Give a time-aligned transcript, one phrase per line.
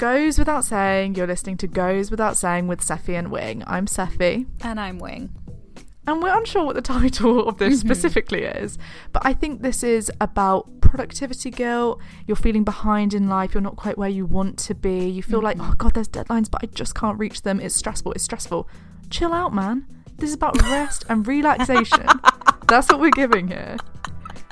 [0.00, 3.62] Goes without saying, you're listening to Goes Without Saying with Sephy and Wing.
[3.66, 5.28] I'm Sephy, And I'm Wing.
[6.06, 7.86] and we're unsure what the title of this mm-hmm.
[7.86, 8.78] specifically is,
[9.12, 12.00] but I think this is about productivity guilt.
[12.26, 15.06] You're feeling behind in life, you're not quite where you want to be.
[15.06, 15.72] You feel like, mm-hmm.
[15.72, 17.60] oh god, there's deadlines, but I just can't reach them.
[17.60, 18.66] It's stressful, it's stressful.
[19.10, 19.86] Chill out, man.
[20.16, 22.06] This is about rest and relaxation.
[22.68, 23.76] That's what we're giving here.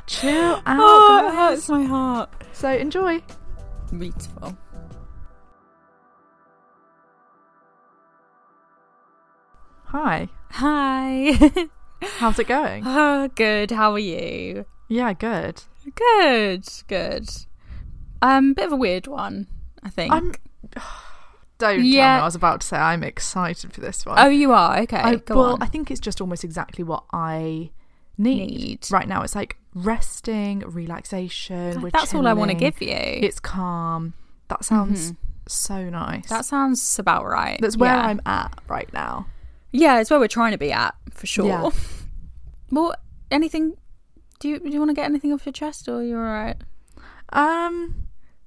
[0.06, 0.78] Chill oh, out.
[0.78, 2.30] Oh, it hurts my heart.
[2.52, 3.22] So enjoy.
[3.96, 4.54] Beautiful.
[10.00, 10.28] Hi.
[10.52, 11.50] Hi.
[12.18, 12.84] How's it going?
[12.86, 13.72] oh, good.
[13.72, 14.64] How are you?
[14.86, 15.60] Yeah, good.
[15.92, 16.64] Good.
[16.86, 17.28] Good.
[18.22, 19.48] Um, bit of a weird one,
[19.82, 20.12] I think.
[20.12, 20.34] I'm.
[21.58, 22.14] Don't tell Yeah.
[22.14, 22.20] me.
[22.20, 24.16] I was about to say I'm excited for this one.
[24.20, 24.98] oh, you are okay.
[24.98, 25.62] I, go well, on.
[25.62, 27.72] I think it's just almost exactly what I
[28.16, 28.88] need, Need.
[28.92, 29.22] right now.
[29.22, 31.90] It's like resting, relaxation.
[31.92, 32.94] That's all I want to give you.
[32.94, 34.14] It's calm.
[34.46, 35.14] That sounds
[35.48, 36.28] so nice.
[36.28, 37.58] that sounds about right.
[37.60, 38.06] That's where yeah.
[38.06, 39.26] I'm at right now.
[39.72, 41.46] Yeah, it's where we're trying to be at for sure.
[41.46, 41.70] Yeah.
[42.70, 42.94] well,
[43.30, 43.76] anything?
[44.40, 46.56] Do you do you want to get anything off your chest, or you're alright?
[47.30, 48.06] Um,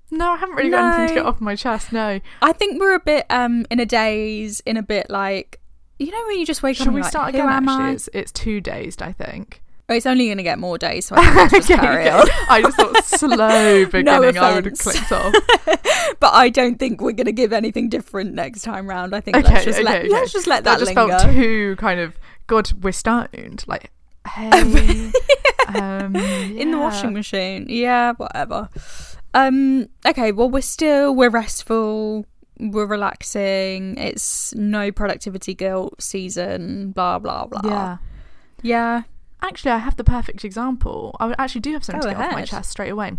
[0.10, 1.92] no, I haven't really got anything to get off my chest.
[1.92, 2.20] No.
[2.42, 5.60] I think we're a bit um in a daze, in a bit like
[6.00, 6.86] you know when you just wake up.
[6.86, 7.48] Should we like, start again?
[7.48, 9.02] Actually, it's, it's two dazed.
[9.02, 9.62] I think.
[9.92, 12.10] Oh, it's only going to get more days, so I think just Okay, carry okay.
[12.12, 12.28] on.
[12.48, 14.38] I just thought slow beginning.
[14.38, 15.34] I would have clicked off.
[16.22, 19.14] but I don't think we're going to give anything different next time round.
[19.14, 21.20] I think Okay, let's just let let's just let that, just linger.
[21.20, 22.72] felt too kind of God.
[22.82, 23.66] We're stoned.
[23.68, 23.92] Like,
[24.28, 25.12] hey,
[25.68, 27.66] um, in the washing machine.
[27.68, 28.70] Yeah, whatever.
[29.34, 29.88] Um.
[30.08, 30.32] Okay.
[30.32, 32.26] Well, we're still we're restful.
[32.60, 33.98] We're relaxing.
[33.98, 36.92] It's no productivity guilt season.
[36.92, 37.62] Blah blah blah.
[37.66, 37.98] Yeah.
[38.62, 39.02] Yeah.
[39.42, 41.16] Actually, I have the perfect example.
[41.20, 43.14] I actually do have something Go to get off my chest straight away.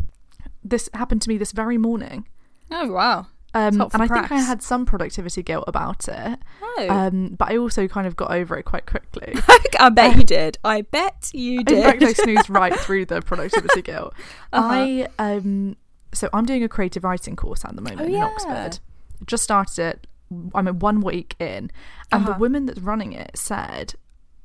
[0.65, 2.27] This happened to me this very morning.
[2.71, 3.27] Oh wow.
[3.55, 6.39] Um, and I think I had some productivity guilt about it.
[6.63, 6.87] Oh.
[6.89, 9.35] Um, but I also kind of got over it quite quickly.
[9.79, 10.57] I bet you did.
[10.65, 11.77] I bet you did.
[11.77, 14.15] In fact, I snoozed right through the productivity guilt.
[14.55, 14.69] Uh-huh.
[14.71, 15.77] I um,
[16.15, 18.25] so I'm doing a creative writing course at the moment Oh, in yeah.
[18.25, 18.79] Oxford.
[19.27, 20.07] Just started it.
[20.55, 21.71] I'm in one week in,
[22.11, 22.39] and the Uh-huh.
[22.39, 23.95] woman that's running it said,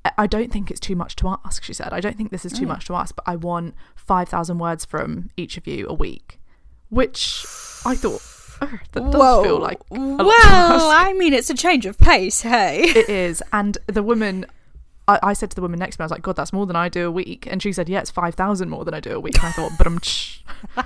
[0.08, 2.46] "I- "I don't think it's too much to ask." She said, "I don't think this
[2.46, 2.70] is too Mm.
[2.70, 6.40] much to ask, but I want five thousand words from each of you a week,"
[6.90, 7.46] which
[7.86, 8.22] I thought
[8.62, 9.44] "Ugh, that does Whoa.
[9.44, 12.42] feel like a lot to well, ask." I mean, it's a change of pace.
[12.42, 12.82] Hey.
[12.84, 13.44] It is.
[13.54, 14.46] And the woman,
[15.08, 16.66] I, I said to the woman next to me, I was like, God, that's more
[16.66, 17.48] than I do a week.
[17.50, 19.38] And she said, Yeah, it's 5,000 more than I do a week.
[19.38, 20.00] And I thought, but I'm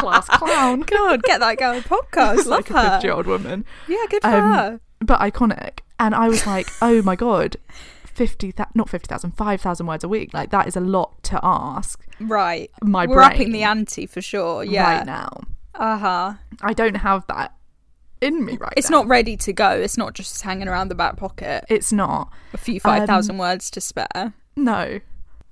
[0.00, 0.80] class clown.
[0.80, 2.36] God, get that girl podcast.
[2.46, 3.64] Love like a 50 year old woman.
[3.88, 4.80] Yeah, good for Um, her.
[5.00, 5.80] But iconic.
[5.98, 7.56] And I was like, Oh my God,
[8.16, 10.32] 50, not 50,000, 5,000 words a week.
[10.34, 12.70] Like, that is a lot to ask Right.
[12.82, 14.64] my We're brain upping the ante for sure.
[14.64, 14.96] Yeah.
[14.98, 15.28] right now.
[15.74, 16.32] Uh huh.
[16.62, 17.54] I don't have that
[18.22, 18.98] in me right It's now.
[18.98, 19.68] not ready to go.
[19.70, 21.64] It's not just hanging around the back pocket.
[21.68, 22.32] It's not.
[22.54, 24.32] A few Um, five thousand words to spare.
[24.56, 25.00] No.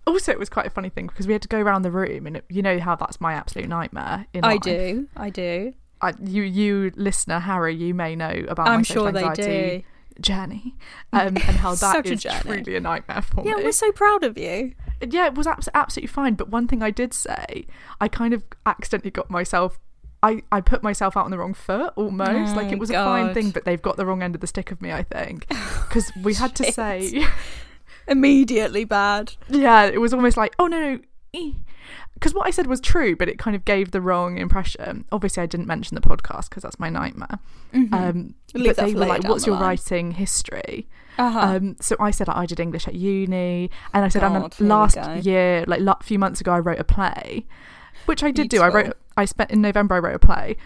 [0.07, 2.27] Also, it was quite a funny thing because we had to go around the room,
[2.27, 4.27] and it, you know how that's my absolute nightmare.
[4.33, 4.61] In I life.
[4.63, 5.09] do.
[5.17, 5.75] I do.
[6.01, 9.79] I, you, you listener Harry, you may know about my I'm social sure they anxiety
[9.79, 9.85] do.
[10.21, 10.75] Journey,
[11.13, 12.41] um, and how that a is journey.
[12.63, 13.59] truly a nightmare for Yeah, me.
[13.61, 14.75] Yeah, we're so proud of you.
[15.01, 16.35] yeah, it was abs- absolutely fine.
[16.35, 17.67] But one thing I did say,
[18.01, 19.79] I kind of accidentally got myself.
[20.23, 22.57] I, I put myself out on the wrong foot almost.
[22.57, 24.47] like Oh, it was a fine thing, but they've got the wrong end of the
[24.47, 25.47] stick of me, I think.
[25.89, 27.27] Because we had to say,
[28.09, 29.35] Immediately bad.
[29.49, 30.99] yeah, it was almost like, oh no,
[31.35, 31.53] no.
[32.15, 35.05] Because what I said was true, but it kind of gave the wrong impression.
[35.13, 37.39] Obviously, I didn't mention the podcast because that's my nightmare.
[37.75, 38.59] Um, Mm-hmm.
[38.59, 40.87] Leave but they were like, "What's your line." writing history?"
[41.19, 41.39] Uh-huh.
[41.41, 44.67] Um, so I said I did English at uni, and I said and God, we
[44.67, 47.47] last year, like a few months ago, I wrote a play.
[48.07, 48.61] which I did do.
[48.63, 48.97] I wrote.
[49.17, 49.95] I spent in November.
[49.97, 50.57] I wrote a play.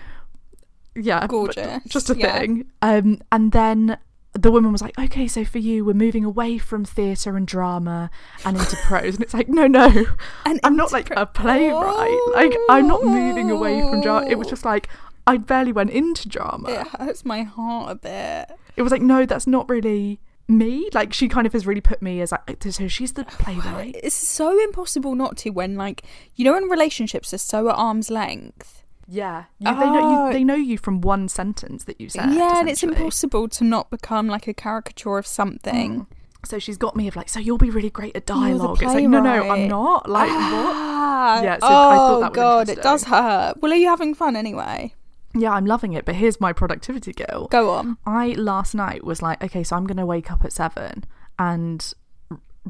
[0.95, 1.83] Yeah, Gorgeous.
[1.87, 2.39] Just a Yeah.
[2.39, 2.67] thing.
[2.83, 3.99] Um, and then
[4.41, 8.11] the woman was like, "Okay, so for you, we're moving away from theatre and drama
[8.45, 10.05] and into prose." And it's like, no, no,
[10.45, 12.19] And I'm not like pro- a playwright.
[12.35, 14.27] Like I'm not moving away from drama.
[14.29, 14.51] It was oh.
[14.51, 14.89] just like
[15.29, 16.71] I barely went into drama.
[16.71, 18.59] It hurts my heart a bit.
[18.77, 20.89] It was like, no, that's not really me.
[20.95, 24.01] Like she kind of has really put me as like, so she's the playwright.
[24.03, 26.03] It's so impossible not to when, like,
[26.35, 28.83] you know, in relationships are so at arm's length.
[29.11, 30.27] Yeah, you, they know Oh.
[30.29, 30.33] you.
[30.35, 32.31] They know you from one sentence that you said.
[32.35, 36.07] yeah, and it's impossible to not become like a caricature of something.
[36.45, 38.83] So she's got me of like, so you'll be really great at dialogue.
[38.83, 39.51] It's like, no, no.
[39.51, 40.09] I'm not.
[40.09, 40.37] Like, what?
[40.77, 43.55] Ah, Yeah, so oh I thought that was god, it does hurt.
[43.61, 44.95] Well, are you having fun anyway?
[45.35, 46.05] Yeah, I'm loving it.
[46.05, 47.51] But here's my productivity guilt.
[47.51, 47.97] Go on.
[48.07, 51.05] I last night was like, okay, so I'm going to wake up at seven
[51.39, 51.93] and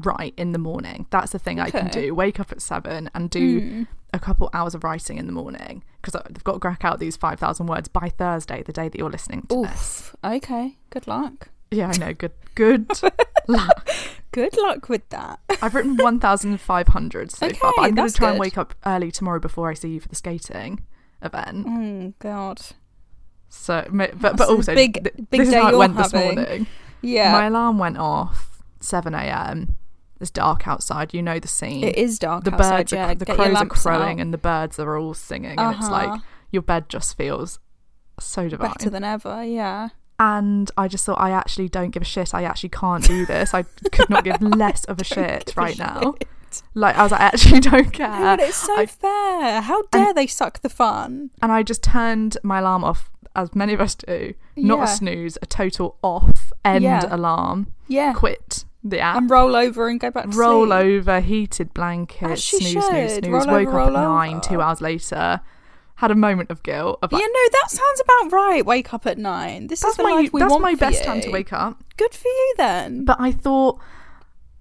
[0.05, 1.05] write in the morning.
[1.09, 2.13] That's the thing I can do.
[2.15, 3.83] Wake up at seven and do Hmm.
[4.13, 7.15] a couple hours of writing in the morning because I've got to crack out these
[7.17, 10.11] 5,000 words by Thursday, the day that you're listening to this.
[10.23, 10.77] Okay.
[10.89, 11.49] Good luck.
[11.71, 12.13] Yeah, I know.
[12.13, 12.89] Good, good
[13.47, 13.87] luck.
[14.31, 15.39] Good luck with that.
[15.61, 15.97] I've written
[16.57, 19.73] 1,500 so far, but I'm going to try and wake up early tomorrow before I
[19.75, 20.83] see you for the skating
[21.21, 21.65] event.
[21.67, 22.61] Oh god.
[23.49, 26.67] So, but but That's also, big- big this is day how it went this morning.
[27.01, 27.31] Yeah.
[27.31, 29.75] My alarm went off 7 a.m.
[30.19, 31.13] It's dark outside.
[31.13, 31.83] You know the scene.
[31.83, 33.11] it is dark The outside, birds, yeah.
[33.11, 34.23] are, the Get crows are crowing, out.
[34.23, 36.09] and the birds are all singing, and it's Uh-huh.
[36.11, 36.21] like
[36.51, 37.59] your bed just feels
[38.19, 38.71] so divine.
[38.71, 39.43] better than ever.
[39.43, 39.89] Yeah.
[40.21, 42.33] and I just thought, I actually don't give a shit.
[42.35, 43.53] I actually can't do this.
[43.53, 43.63] I
[43.93, 46.01] could not give less of a shit give a right now.
[46.19, 46.27] shit.
[46.73, 48.09] Like I was like, I actually don't care.
[48.19, 49.61] No, but it's so I- fair.
[49.61, 51.29] How dare they suck the fun?
[51.41, 54.33] and I just turned my alarm off, as many of us do.
[54.57, 54.83] Not Yeah.
[54.83, 57.05] a snooze, a total off, end Yeah.
[57.09, 58.11] alarm, Yeah.
[58.13, 59.17] quit the app.
[59.17, 60.39] And roll over and go back to sleep.
[60.41, 60.79] roll sleep.
[60.79, 63.23] over, heated blanket, As she snooze, snooze, should.
[63.25, 63.45] snooze.
[63.45, 64.43] Roll Woke over, up at roll nine, over.
[64.43, 65.41] two hours later.
[65.95, 66.97] Had a moment of guilt.
[67.01, 68.65] Of like, yeah, no, that sounds about right.
[68.65, 69.67] Wake up at nine.
[69.67, 71.05] This that's is the my life we that's want my for best you.
[71.05, 71.83] time to wake up.
[71.97, 73.03] Good for you then.
[73.03, 73.81] But I thought,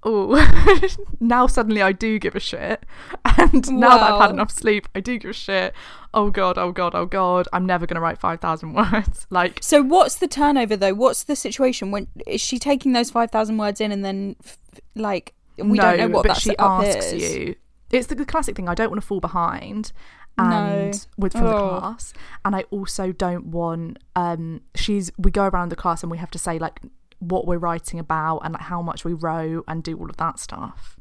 [0.02, 0.86] oh,
[1.20, 2.84] now suddenly I do give a shit,
[3.24, 5.74] and now that I've had enough sleep, I do give a shit.
[6.14, 9.26] Oh god, oh god, oh god, I'm never gonna write five thousand words.
[9.30, 10.94] Like So what's the turnover though?
[10.94, 14.58] What's the situation when is she taking those five thousand words in and then f-
[14.94, 17.22] like we no, don't know what but she asks is.
[17.36, 17.54] you.
[17.90, 18.68] It's the classic thing.
[18.68, 19.92] I don't want to fall behind,
[20.36, 20.98] and No.
[21.16, 21.78] with from the Oh.
[21.80, 22.12] class,
[22.44, 23.98] and I also don't want.
[24.14, 26.80] Um, she's we go around the class and we have to say like
[27.20, 30.38] what we're writing about and like how much we wrote and do all of that
[30.38, 30.98] stuff.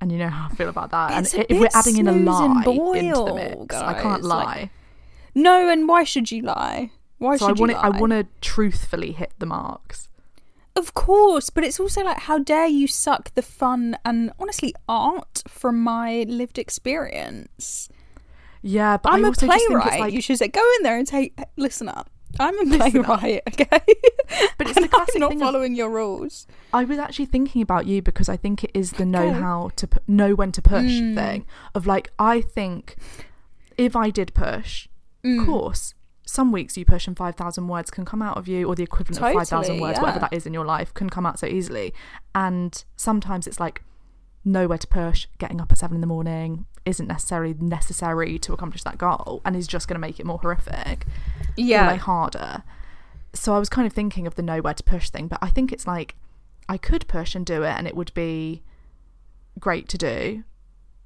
[0.00, 1.22] And you know how I feel about that.
[1.22, 4.24] It's and if we're adding in a lie and into the boil, mix, I can't
[4.24, 4.44] lie.
[4.44, 4.70] like,
[5.34, 6.90] No, and why should you lie?
[7.18, 7.84] Why so I should want you to.
[7.84, 10.08] I want to truthfully hit the marks.
[10.74, 15.42] Of course, but it's also like, how dare you suck the fun and honestly art
[15.46, 17.88] from my lived experience?
[18.62, 20.00] Yeah, but I'm I a also just think playwright.
[20.00, 21.38] like you should say, go in there and take.
[21.56, 22.10] Listen up.
[22.42, 22.90] I'm a up.
[22.90, 23.66] playwright, okay?
[24.58, 26.46] But it's the classic I'm not thing of- following your rules.
[26.72, 29.40] I was actually thinking about you because I think it is the know Okay.
[29.40, 31.14] how to pu- know when to push Mm.
[31.14, 32.96] thing of like I think
[33.76, 34.88] if I did push,
[35.24, 35.40] Mm.
[35.40, 35.94] of course,
[36.26, 38.82] some weeks you push and five thousand words can come out of you, or the
[38.82, 41.38] equivalent of five thousand Totally, words, whatever that is in your life, can come out
[41.38, 41.92] so easily.
[42.34, 43.82] And sometimes it's like
[44.44, 45.26] nowhere to push.
[45.38, 49.54] Getting up at seven in the morning isn't necessarily necessary to accomplish that goal, and
[49.56, 51.06] is just going to make it more horrific
[51.56, 51.88] Yeah.
[51.88, 52.62] way harder.
[53.34, 55.72] So I was kind of thinking of the nowhere to push thing, but I think
[55.72, 56.16] it's like
[56.68, 58.62] I could push and do it and it would be
[59.58, 60.44] great to do.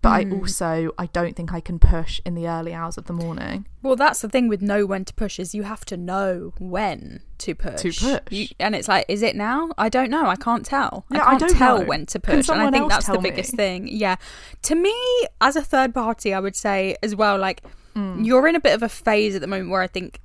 [0.03, 0.38] But I Mm.
[0.41, 3.67] also I don't think I can push in the early hours of the morning.
[3.83, 7.21] Well, that's the thing with know when to push is you have to know when
[7.38, 7.81] to push.
[7.81, 8.21] To push.
[8.31, 9.71] You- and it's like, is it now?
[9.79, 10.26] I don't know.
[10.26, 11.07] I can't tell.
[11.11, 11.85] Yeah, I I can't don't tell know.
[11.87, 12.49] when to push.
[12.49, 13.57] And I think that's the biggest me?
[13.57, 13.88] thing.
[13.88, 14.17] Yeah.
[14.62, 14.95] To me,
[15.41, 17.62] as a third party, I would say as well, like
[17.97, 18.25] Mm.
[18.26, 20.21] you're in a bit of a phase at the moment where I think th-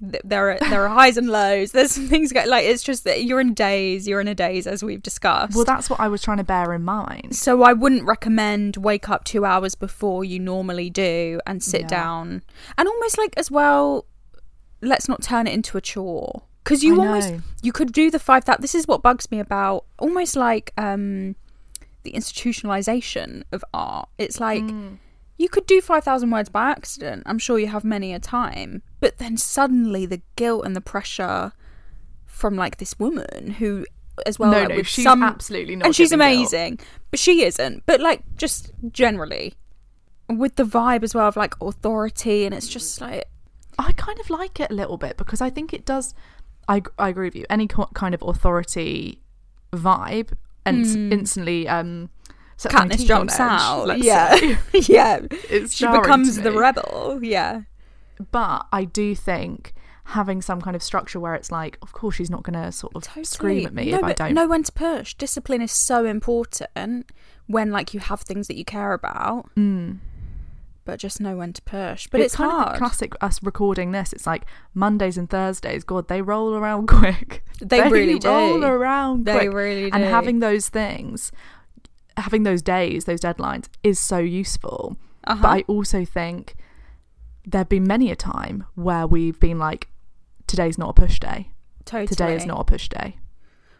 [0.00, 1.72] there are there are highs and lows.
[1.72, 4.08] There's some things go like it's just that you're in days.
[4.08, 5.54] You're in a daze as we've discussed.
[5.54, 7.36] Well, that's what I was trying to bear in mind.
[7.36, 11.88] So I wouldn't recommend wake up two hours before you normally do and sit Yeah.
[11.88, 12.42] down.
[12.78, 14.06] And almost like as well,
[14.80, 16.42] let's not turn it into a chore.
[16.64, 17.40] Because you I almost know.
[17.62, 21.36] you could do the five that this is what bugs me about almost like um
[22.02, 24.08] the institutionalization of art.
[24.18, 24.98] It's like Mm.
[25.40, 27.22] You could do 5,000 words by accident.
[27.24, 28.82] I'm sure you have many a time.
[29.00, 31.52] But then suddenly the guilt and the pressure
[32.26, 33.86] from like this woman who,
[34.26, 36.36] as well, No, like, no, she's some, absolutely not And she's giving guilt.
[36.52, 36.80] amazing.
[37.10, 37.84] But she isn't.
[37.86, 39.54] But like just generally
[40.28, 42.44] with the vibe as well of like authority.
[42.44, 43.24] And it's just like,
[43.78, 46.14] I kind of like it a little bit because I think it does.
[46.68, 47.46] I I agree with you.
[47.48, 49.22] Any kind of authority
[49.72, 50.32] vibe
[50.66, 51.12] and Hmm.
[51.12, 52.10] instantly um
[52.60, 53.98] sets Katniss jumps edge, out.
[54.02, 54.36] Yeah,
[54.74, 55.20] yeah.
[55.48, 57.18] It's she becomes the rebel.
[57.22, 57.62] Yeah,
[58.30, 59.72] But I do think
[60.04, 62.94] having some kind of structure where it's like, of course, she's not going to sort
[62.96, 63.24] of totally.
[63.24, 64.34] scream at me no, if I don't.
[64.34, 65.14] know when to push.
[65.14, 67.10] Discipline is so important
[67.46, 69.48] when like you have things that you care about.
[70.84, 72.08] But just know when to push.
[72.10, 72.38] But it's, Mm.
[72.38, 72.72] kind hard.
[72.72, 74.12] of classic us recording this.
[74.12, 75.84] It's like Mondays and Thursdays.
[75.84, 77.44] God, they roll around quick.
[77.60, 78.28] They really do.
[78.28, 79.26] roll around.
[79.26, 79.52] They quick.
[79.52, 81.30] really And having those things,
[82.16, 84.96] having those days, those deadlines, is so useful.
[85.24, 85.42] Uh-huh.
[85.42, 86.54] But I also think
[87.46, 89.88] there've been many a time where we've been like,
[90.46, 91.50] today's not a push day.
[91.84, 92.06] totally.
[92.06, 93.16] Today is not a push day.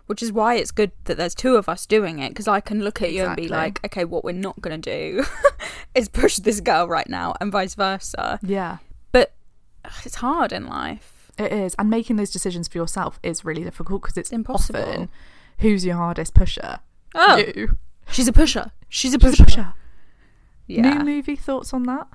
[0.07, 2.83] which is why it's good that there's two of us doing it because I can
[2.83, 5.25] look at you and be like, okay, what we're not going to do
[5.95, 8.41] is push this girl right now, and vice versa.
[8.43, 8.79] Yeah.
[9.13, 9.33] But
[10.05, 11.31] it's hard in life.
[11.39, 14.81] It is, and making those decisions for yourself is really difficult because it's Impossible.
[14.81, 15.09] Often,
[15.59, 16.81] who's your hardest pusher?
[17.15, 17.79] Oh, You.
[18.13, 18.73] She's a pusher.
[18.89, 19.43] She's a pusher.
[19.43, 19.75] a pusher?
[20.67, 20.83] Yeah.
[20.83, 22.07] New movie thoughts on that?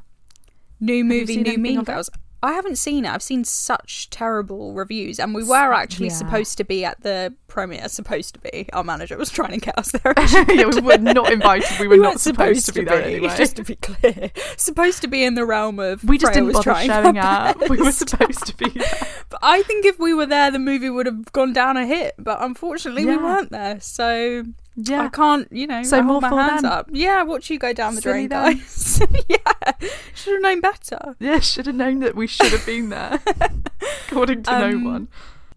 [0.80, 1.84] New movie, new Mean?
[1.84, 2.10] Girls.
[2.46, 3.12] I haven't seen it.
[3.12, 6.14] I've seen such terrible reviews, and we were actually yeah.
[6.14, 7.90] supposed to be at the premiere.
[7.90, 8.70] Supposed to be.
[8.72, 10.14] Our manager was trying to get us there.
[10.54, 11.80] yeah, we were not invited.
[11.80, 13.34] We were We not weren't supposed, to be there anyway.
[13.38, 16.04] Just to be clear, supposed to be in the realm of.
[16.04, 17.68] we just Freya didn't bother showing up.
[17.68, 18.86] We were supposed to be there.
[19.30, 22.14] But I think if we were there, the movie would have gone down a hit.
[22.20, 24.44] But unfortunately, we weren't there, so
[24.76, 25.04] Yeah.
[25.04, 25.48] I can't.
[25.52, 26.72] You know, So I more hold my hands them.
[26.72, 26.90] up.
[26.92, 28.54] Yeah, watch you go down the Silly drain, them.
[28.58, 29.02] guys.
[29.30, 29.72] yeah,
[30.14, 31.16] should have known better.
[31.20, 33.20] Yeah, should have known that we should have been there.
[34.10, 35.08] According to Um, no one.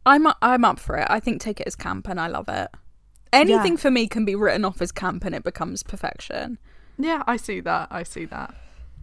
[0.06, 1.06] I'm I'm up for it.
[1.10, 2.68] I think take it as camp, and I love it.
[3.32, 3.78] Anything Yeah.
[3.78, 6.58] for me can be written off as camp, and it becomes perfection.
[6.98, 7.88] Yeah, I see that.
[7.90, 8.54] I see that.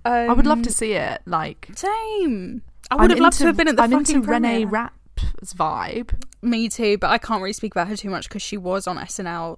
[0.04, 1.22] Um, I would love to see it.
[1.26, 2.62] Like, Same.
[2.90, 4.70] I I'm would have loved to have been at the I'm fucking into Reneé.
[4.72, 6.12] Rapp's vibe.
[6.42, 8.98] Me too, but I can't really speak about her too much because she was on
[8.98, 9.58] SNL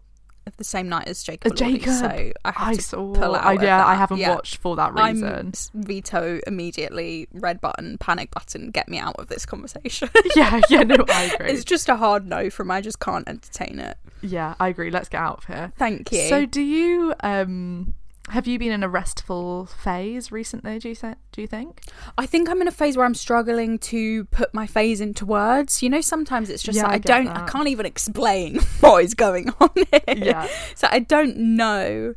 [0.58, 1.54] the same night as Jacob.
[1.56, 2.06] Elordi, so
[2.46, 3.14] I have I to saw.
[3.14, 3.46] pull out.
[3.46, 4.36] I, yeah, I haven't Yeah.
[4.36, 5.26] watched for that reason.
[5.26, 7.28] I'm veto immediately.
[7.34, 8.72] Red button, panic button.
[8.72, 10.10] Get me out of this conversation.
[10.36, 11.52] yeah, yeah, no, I agree.
[11.52, 12.72] it's just a hard no from.
[12.72, 13.98] I just can't entertain it.
[14.22, 14.90] yeah, I agree.
[14.92, 15.74] Let's get out of here.
[15.78, 16.28] Thank you.
[16.30, 17.94] So, do you um
[18.30, 20.80] have you been in a restful phase recently?
[20.80, 21.18] Do you think?
[21.32, 21.82] Do you think?
[22.18, 25.82] I think I'm in a phase where I'm struggling to put my phase into words.
[25.82, 29.04] You know, sometimes it's just Yeah, like I I, don't, I can't even explain what
[29.04, 30.02] is going on here.
[30.16, 30.48] Yeah.
[30.76, 32.14] So I don't know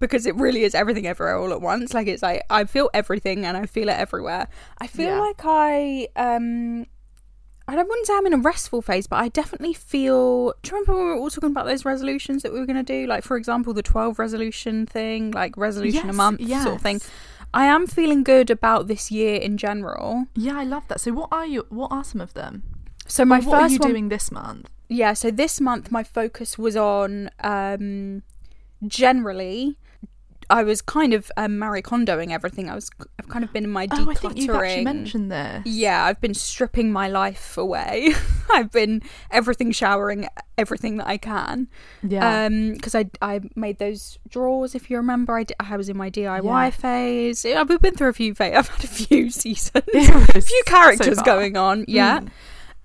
[0.00, 1.94] because it really is everything everywhere all at once.
[1.94, 4.48] Like it's like I feel everything and I feel it everywhere.
[4.78, 5.20] I feel Yeah.
[5.20, 6.86] like I um
[7.68, 10.54] I don't want to say I'm in a restful phase, but I definitely feel.
[10.62, 12.82] Do you remember when we were all talking about those resolutions that we were going
[12.84, 13.06] to do?
[13.06, 17.00] Like, for example, the 12 resolution thing, like resolution a Yes, month sort of thing.
[17.54, 20.26] I am feeling good about this year in general.
[20.34, 21.00] Yeah, I love that.
[21.00, 21.66] So, what are you?
[21.68, 22.62] What are some of them?
[23.06, 24.70] So my what first are you one, doing this month?
[24.88, 25.12] yeah.
[25.12, 28.22] So this month my focus was on um,
[28.86, 29.76] generally.
[30.50, 32.68] I was kind of um, Marie Kondoing everything.
[32.70, 34.06] I was, I've kind of been in my decluttering.
[34.06, 35.62] Oh, I think you've actually mentioned this.
[35.66, 38.12] Yeah, I've been stripping my life away.
[38.52, 41.68] I've been everything showering everything that I can.
[42.02, 42.44] Yeah.
[42.46, 44.74] Um, because I I made those drawers.
[44.74, 46.70] If you remember, I, d- I was in my DIY Yeah.
[46.70, 47.44] phase.
[47.44, 48.34] We've been through a few.
[48.34, 51.24] Fa- I've had a few seasons, a few characters far.
[51.24, 51.84] going on.
[51.88, 52.20] Yeah.
[52.20, 52.28] Mm.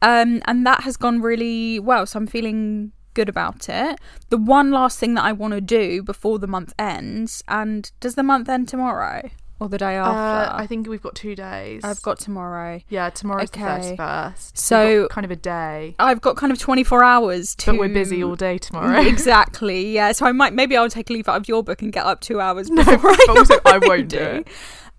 [0.02, 2.06] Um, and that has gone really well.
[2.06, 4.00] So I'm feeling good about it.
[4.30, 8.16] The one last thing that I want to do before the month ends, and does
[8.16, 10.52] the month end tomorrow or the day after?
[10.54, 11.82] Uh, I think we've got two days.
[11.84, 12.80] I've got tomorrow.
[12.90, 13.10] yeah.
[13.10, 13.62] Tomorrow's Okay.
[13.62, 14.58] the thirty first.
[14.58, 17.72] So- kind of a day, I've got kind of 24 hours to.
[17.72, 19.02] but we're busy all day tomorrow.
[19.16, 19.92] exactly.
[19.92, 20.12] Yeah.
[20.12, 22.22] So I might maybe I'll take a leave out of your book and get up
[22.22, 24.48] two hours No, before I also I won't do it.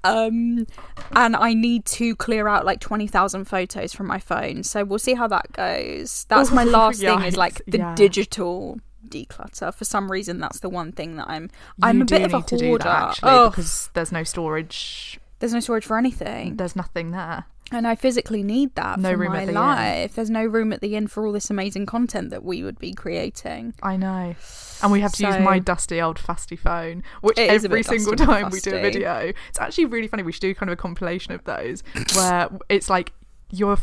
[0.05, 0.67] Um,
[1.12, 4.62] and I need to clear out like 20,000 photos from my phone.
[4.62, 6.25] So we'll see how that goes.
[6.28, 7.95] That's my last thing is like the yeah.
[7.95, 8.78] digital
[9.09, 9.75] declutter.
[9.75, 11.50] For some reason, that's the one thing that I'm.
[11.83, 12.85] I'm a bit of a need to do hoarder.
[12.85, 15.19] that actually because there's no storage.
[15.40, 17.45] there's no storage for anything, There's nothing there.
[17.73, 20.14] and I physically need that No for room my at the life.
[20.14, 22.93] There's no room at the end for all this amazing content that we would be
[22.93, 23.75] creating.
[23.83, 24.35] I know.
[24.83, 27.83] And we have to use my dusty old fusty phone, which It is a every
[27.83, 30.23] single dusty time we do a video, it's actually really funny.
[30.23, 31.83] We should do kind of a compilation of those
[32.15, 33.13] where it's like
[33.51, 33.79] you're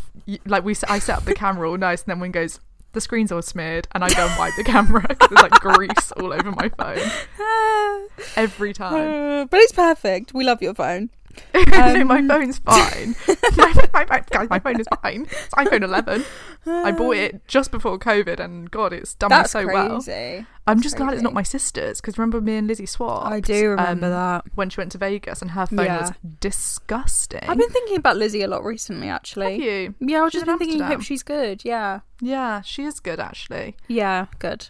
[0.45, 2.59] like we I set up the camera all nice, and then one goes.
[2.93, 6.13] The screen's all smeared, and I go and wipe the camera because there's like grease
[6.13, 9.41] all over my phone every time.
[9.41, 10.33] Uh, but it's perfect.
[10.33, 11.09] We love your phone.
[11.55, 13.15] no, my phone's phone phone.
[13.57, 15.23] my, my, my, guys, my phone is fine.
[15.23, 16.25] It's iPhone 11.
[16.65, 19.89] I bought it just before COVID, and God, it's done That's me so well.
[20.01, 20.45] crazy.
[20.67, 23.31] I'm That's just glad it's not my sister's because remember me and Lizzie swapped.
[23.31, 24.45] I do remember um, that.
[24.55, 27.43] when she went to Vegas and her phone was disgusting.
[27.47, 29.51] I've been thinking about Lizzie a lot recently, actually.
[29.53, 29.95] Have you?
[29.99, 31.63] Yeah, I've just been thinking, hope she's good.
[31.63, 31.99] Yeah.
[32.19, 33.75] Yeah, she is good actually.
[33.87, 34.69] Yeah, good.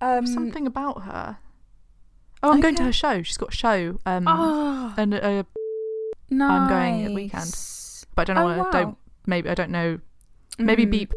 [0.00, 1.38] Um, Something about her.
[2.42, 3.22] Oh, I'm going to her show.
[3.22, 3.98] She's got a show.
[4.06, 5.14] Um, Oh, and
[6.30, 6.50] uh, nice.
[6.60, 7.56] I'm going at weekend.
[8.14, 8.54] but I don't know.
[8.54, 8.70] Oh, wow.
[8.70, 9.98] Don't maybe I don't know.
[10.58, 10.90] Maybe Mm.
[10.90, 11.12] beep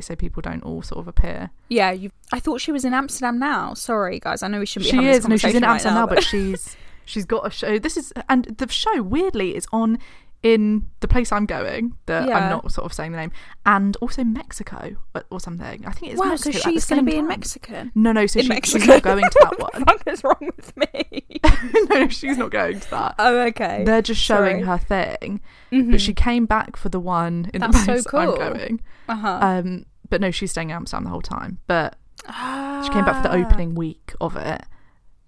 [0.00, 1.50] so people don't all sort of appear.
[1.68, 2.10] Yeah, you.
[2.32, 3.74] I thought she was in Amsterdam now.
[3.74, 4.42] Sorry, guys.
[4.42, 5.28] I know we shouldn't be She is.
[5.28, 7.78] No, she's in right Amsterdam now, but she's she's got a show.
[7.78, 9.98] This is and the show weirdly is on
[10.42, 11.94] in the place I'm going.
[12.06, 12.36] That Yeah.
[12.38, 13.32] I'm not sort of saying the name,
[13.64, 15.84] and also Mexico or, or something.
[15.86, 16.58] I think it's wow, Mexico.
[16.58, 17.28] so she's going to be in time.
[17.28, 17.92] Mexican.
[17.94, 18.26] No, no.
[18.26, 18.78] So in she, Mexico.
[18.80, 19.82] she's not going to that what one.
[19.84, 21.40] the fuck is wrong with me?
[21.90, 23.14] no, no, she's not going to that.
[23.18, 23.84] oh, okay.
[23.84, 24.78] They're just showing Sorry.
[24.78, 24.78] her
[25.18, 25.90] thing, Mhm.
[25.92, 28.20] but she came back for the one in That's the so place cool.
[28.20, 28.80] I'm going.
[29.08, 29.38] Uh-huh.
[29.40, 31.58] Um, but no, she's staying in Amsterdam the whole time.
[31.66, 31.96] But
[32.26, 34.62] she came back for the Ah, opening week of it.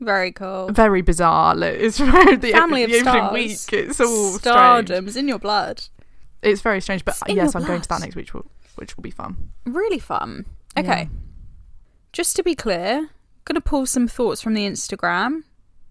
[0.05, 0.71] Very cool.
[0.71, 1.57] Very bizarre.
[1.63, 3.33] It's very the, Family the of stars.
[3.33, 3.73] week.
[3.73, 4.41] It's all strange.
[4.43, 5.83] Stardom's in your blood.
[6.43, 7.05] It's very strange.
[7.05, 9.51] But yes, I'm going to that next week, which will, which will be fun.
[9.65, 10.45] Really fun.
[10.77, 10.87] Okay.
[10.87, 11.19] Yeah.
[12.13, 13.09] Just to be clear,
[13.45, 15.43] gonna pull some thoughts from the Instagram.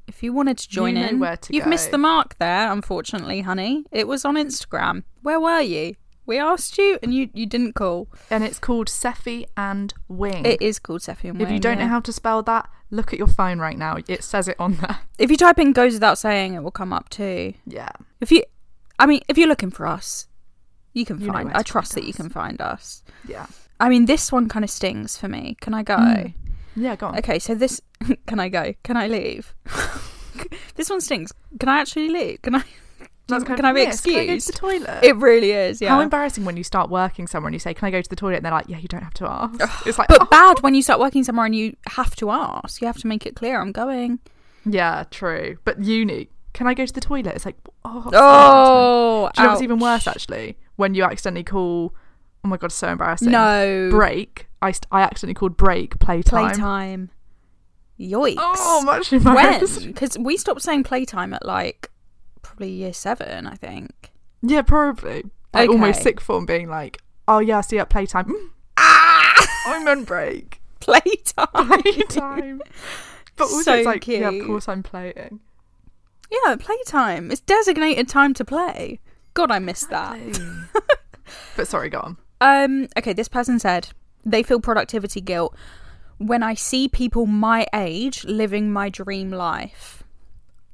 [0.08, 1.70] If you wanted to join know in, where to you've go.
[1.70, 3.86] missed the mark there, unfortunately, honey.
[3.92, 5.04] It was on Instagram.
[5.22, 5.96] Where were you?
[6.26, 8.08] We asked you and you, you didn't call.
[8.30, 10.46] And it's called Sephy and Wing.
[10.46, 11.48] It is called Sephy and Wing.
[11.48, 11.86] if you don't yeah.
[11.86, 13.98] know how to spell that, look at your phone right now.
[14.08, 15.00] It says it on there.
[15.18, 17.54] If you type in goes without saying, it will come up too.
[17.66, 17.92] Yeah.
[18.22, 18.44] If you,
[19.00, 20.28] I mean, if you're looking for us,
[20.94, 21.52] you can You find.
[21.54, 23.04] I trust that you can find us.
[23.28, 23.48] Yeah.
[23.80, 25.58] I mean, this one kind of stings for me.
[25.60, 25.96] Can I go?
[25.96, 26.34] Mm.
[26.76, 27.18] Yeah, go on.
[27.18, 27.82] Okay, so this.
[28.28, 28.74] can I go?
[28.84, 29.54] Can I leave?
[30.76, 31.32] this one stings.
[31.60, 32.42] Can I actually leave?
[32.42, 32.64] Can I?
[33.28, 34.58] That's can kind I be yes, Can I go to the excused?
[34.58, 35.04] toilet?
[35.04, 35.82] It really is.
[35.82, 35.90] Yeah.
[35.90, 38.18] How embarrassing when you start working somewhere and you say, "Can I go to the
[38.18, 40.26] toilet?" and they're like, "Yeah, you don't have to ask." It's like, but oh.
[40.26, 42.82] bad when you start working somewhere and you have to ask.
[42.82, 43.62] You have to make it clear.
[43.62, 44.20] I'm going.
[44.66, 45.58] yeah, true.
[45.64, 47.34] But uni, can I go to the toilet?
[47.36, 50.58] It's like, oh, Oh, do you know what's even worse actually?
[50.76, 51.94] When you accidentally call,
[52.44, 53.32] oh my god, so embarrassing.
[53.32, 53.90] No.
[53.90, 54.48] break.
[54.62, 56.52] I st- I accidentally called break playtime.
[56.52, 57.10] Playtime.
[58.00, 58.36] Yoikes.
[58.38, 59.60] Oh, I'm actually when?
[59.60, 61.90] Because we stopped saying playtime at like
[62.44, 64.12] probably year seven, I think.
[64.42, 65.24] Yeah, probably.
[65.54, 66.04] Like almost Okay.
[66.04, 68.26] sixth form being like, oh yeah, see you at playtime.
[68.26, 70.60] Mm, Ah, I'm on break.
[70.80, 71.48] Playtime.
[71.54, 72.62] Playtime.
[73.36, 75.40] But also, So it's like, yeah, of course I'm playing.
[76.30, 77.32] Yeah, playtime.
[77.32, 79.00] It's designated time to play.
[79.34, 80.20] God, I missed that.
[81.56, 82.18] but sorry, go on.
[82.42, 83.90] Um, okay, this person said
[84.24, 85.56] they feel productivity guilt
[86.20, 90.03] when I see people my age living my dream life.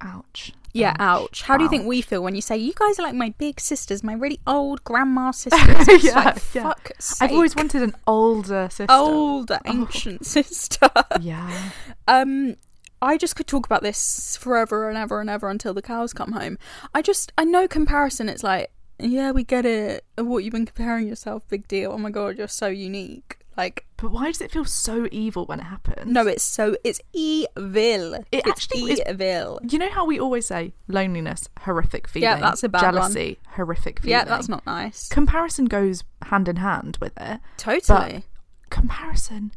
[0.02, 0.54] Ouch.
[0.74, 1.42] Yeah, ouch.
[1.42, 3.60] How do you think we feel when you say you guys are like my big
[3.60, 6.04] sisters, my really old grandma sisters?
[6.04, 6.64] Yeah, like, yeah.
[6.64, 8.86] fuck I've always wanted an older sister.
[8.90, 10.90] older ancient sister.
[11.20, 11.72] Yeah.
[12.08, 12.56] Um,
[13.02, 16.34] I just could talk about this forever and ever and ever until the cows come
[16.34, 16.58] home.
[16.94, 18.30] I just, I know comparison.
[18.30, 20.06] It's like, yeah, we get it.
[20.18, 21.94] What you've been comparing yourself, big deal.
[21.94, 23.39] Oh my god, you're so unique.
[23.60, 26.10] Like, But why does it feel so evil when it happens?
[26.10, 28.14] no, it's so, it's evil.
[28.14, 29.60] It it's actually is- evil.
[29.70, 32.24] You know how we always say loneliness, horrific feeling.
[32.30, 32.94] Yeah, that's a bad one.
[32.94, 34.12] Jealousy, horrific feeling.
[34.12, 35.10] Yeah, that's not nice.
[35.10, 37.42] Comparison goes hand in hand with it.
[37.58, 38.24] Totally.
[38.70, 39.52] Comparison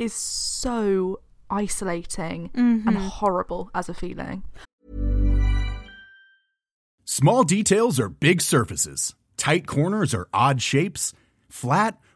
[0.00, 2.88] is so isolating Mm-hmm.
[2.88, 4.42] and horrible as a feeling.
[7.04, 9.14] Small details are big surfaces.
[9.36, 11.12] Tight corners are odd shapes.
[11.48, 11.98] Flat,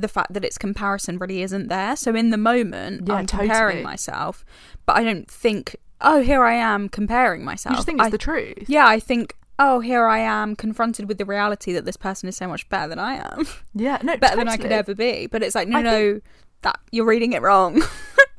[0.00, 1.96] the fact that it's comparison really isn't there.
[1.96, 4.44] So in the moment, Yeah, I'm comparing myself,
[4.86, 7.72] but I don't think, oh, here I am comparing myself.
[7.72, 8.64] You just think it's I- the truth.
[8.68, 12.36] Yeah, I think, oh, here I am confronted with the reality that this person is
[12.36, 15.26] so much better than I am, Yeah, no, better than I could ever be.
[15.26, 16.20] But it's like, no, I no,
[16.62, 17.82] that you're reading it wrong.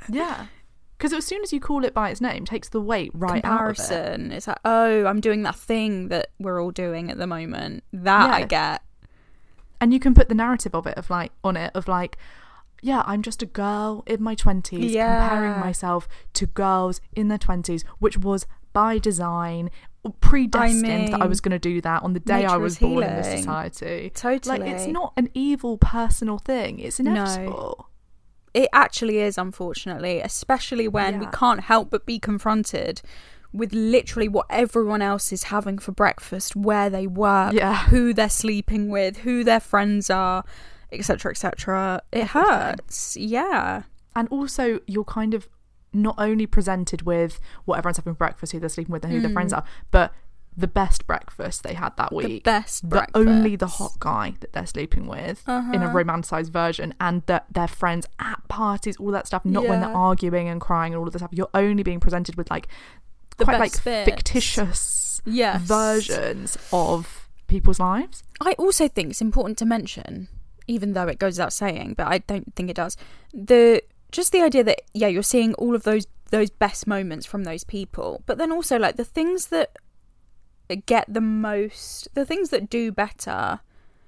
[0.09, 0.47] Yeah,
[0.97, 3.43] because as soon as you call it by its name, it takes the weight right
[3.45, 3.77] out of it.
[3.77, 4.31] comparison.
[4.31, 7.83] It's like, oh, I'm doing that thing that we're all doing at the moment.
[7.93, 8.81] That I get.
[9.81, 12.17] And you can put the narrative of it of like on it of like
[12.81, 17.83] yeah i'm just a girl in my 20s comparing myself to girls in their 20s
[17.99, 19.69] which was by design
[20.21, 23.03] predestined that i was going to do that on the day i was is born
[23.03, 24.11] in this society.
[24.15, 24.59] Totally.
[24.59, 27.87] like it's not an evil personal thing it's inevitable.
[28.53, 33.01] It actually is, unfortunately, especially when we can't help but be confronted
[33.53, 37.75] with literally what everyone else is having for breakfast, where they work, Yeah.
[37.89, 40.43] who they're sleeping with, who their friends are,
[40.91, 42.01] etc., etc.
[42.11, 43.15] It hurts.
[43.17, 43.83] Yeah.
[44.13, 45.47] and also you're kind of
[45.93, 49.21] not only presented with what everyone's having for breakfast who they're sleeping with and who
[49.21, 50.13] their friends are but
[50.57, 54.65] the best breakfast they had that week best the only the hot guy that they're
[54.65, 55.93] sleeping with in a Uh-huh.
[55.93, 60.49] romanticized version and that their friends at parties all that stuff not when they're arguing
[60.49, 62.67] and crying and all of this stuff you're only being presented with like
[63.41, 64.09] The quite like bits.
[64.09, 65.61] fictitious Yes.
[65.61, 70.27] versions of people's lives I also think it's important to mention,
[70.67, 72.97] even though it goes without saying, but I don't think it does.
[73.33, 77.43] The just the idea that yeah, you're seeing all of those those best moments from
[77.43, 79.75] those people, but then also like the things that
[80.85, 83.59] get the most, the things that do better.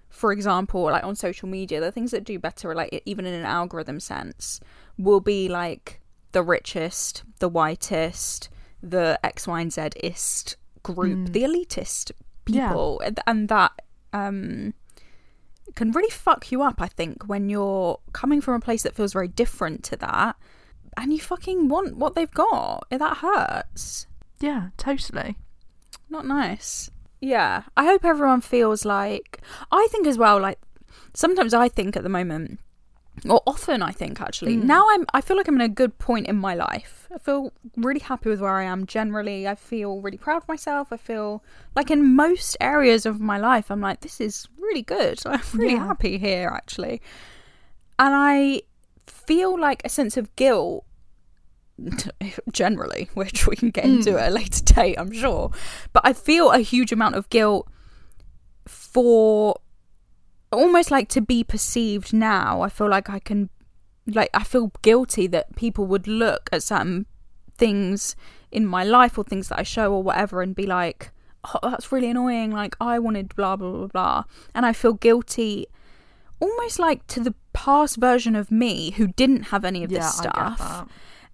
[0.09, 3.45] For example, like on social media, the things that do better, like even in an
[3.45, 4.59] algorithm sense,
[4.97, 5.99] will be like
[6.31, 8.49] the richest, the whitest,
[8.83, 12.11] the X, Y, and Z ist group, the elitist
[12.45, 13.71] people, and- and that
[14.11, 14.73] um,
[15.75, 16.81] can really fuck you up.
[16.81, 20.35] I think when you're coming from a place that feels very different to that,
[20.97, 24.05] and you fucking want what they've got, that hurts.
[24.41, 25.37] yeah totally
[26.09, 26.91] Not nice.
[27.21, 29.41] Yeah, I hope everyone feels like
[29.71, 30.39] I think as well.
[30.41, 30.59] Like
[31.13, 32.59] sometimes I think at the moment,
[33.29, 34.55] or often I think actually.
[34.55, 34.67] Hmm.
[34.67, 35.05] Now I'm.
[35.13, 37.07] I feel like I'm in a good point in my life.
[37.13, 38.85] I feel really happy with where I am.
[38.85, 40.91] Generally, I feel really proud of myself.
[40.91, 41.43] I feel
[41.75, 45.19] like in most areas of my life, I'm like, this is really good.
[45.25, 45.85] I'm really Yeah.
[45.87, 47.01] happy here actually,
[47.99, 48.63] and I
[49.07, 50.85] feel like a sense of guilt
[52.51, 54.17] generally, which we can get into hmm.
[54.17, 55.51] at a later date, I'm sure.
[55.93, 57.67] But I feel a huge amount of guilt
[58.67, 59.55] for
[60.53, 62.61] almost like to be perceived now.
[62.61, 63.49] I feel like I can,
[64.07, 67.05] like, I feel guilty that people would look at certain
[67.57, 68.15] things
[68.51, 71.11] in my life or things that I show or whatever and be like,
[71.45, 72.51] oh, that's really annoying.
[72.51, 74.23] Like, I wanted blah, blah, blah, blah.
[74.53, 75.67] And I feel guilty
[76.43, 80.17] almost like to the past version of me who didn't have any of yeah this
[80.17, 80.85] stuff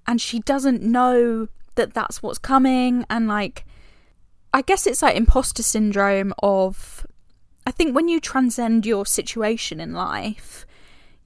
[0.05, 3.65] and she doesn't know that that's what's coming and like
[4.53, 7.07] i guess it's like imposter syndrome of
[7.69, 10.65] i think when you transcend your situation in life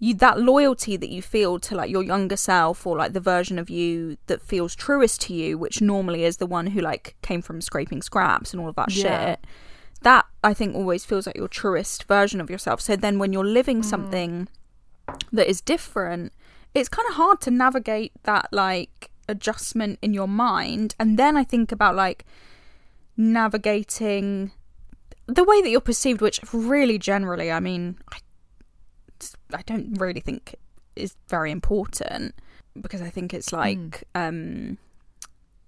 [0.04, 3.58] you that loyalty that you feel to like your younger self or like the version
[3.58, 7.42] of you that feels truest to you which normally is the one who like came
[7.42, 9.04] from scraping scraps and all of that Yeah.
[9.04, 9.40] shit
[10.02, 12.82] that i think always feels like your truest version of yourself.
[12.82, 13.86] So then when you're living mm.
[13.86, 14.50] something
[15.32, 16.34] that is different
[16.74, 20.96] it's kind of hard to navigate that like adjustment in your mind.
[21.00, 22.26] And then i think about like
[23.16, 24.52] navigating
[25.28, 28.18] the way that you're perceived which really generally i mean i,
[29.54, 30.56] I don't really think
[30.96, 32.36] is very important
[32.80, 34.78] because i think it's like um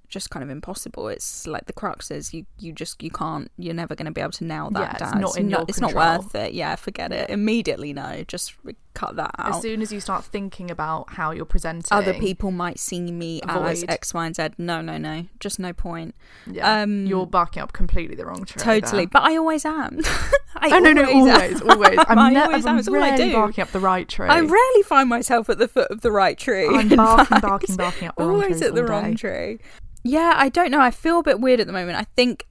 [0.09, 3.73] just kind of impossible it's like the crux is you you just you can't you're
[3.73, 5.65] never going to be able to nail that Yeah, it's down not in no- your
[5.67, 8.53] it's not worth it yeah forget it immediately no just
[8.93, 12.51] cut that out as soon as you start thinking about how you're presenting other people
[12.51, 14.49] might see me as X, Y, and Z.
[14.57, 15.25] No, no, no.
[15.41, 16.15] Just no point.
[16.49, 19.03] yeah, um, you're barking up completely the wrong tree Totally.
[19.05, 19.09] there.
[19.11, 19.99] But I always am.
[20.55, 21.69] I oh no no always always am.
[21.69, 22.71] always i'm I always am.
[22.73, 23.33] I'm It's all I do.
[23.33, 26.37] barking up the right tree I rarely find myself at the foot of the right
[26.37, 26.65] tree.
[26.67, 29.15] I'm barking, barking, barking up the wrong Always trees at the wrong day.
[29.15, 29.59] tree.
[30.05, 30.79] Yeah, I don't know.
[30.79, 31.97] I feel a bit weird at the moment.
[31.97, 32.47] I think.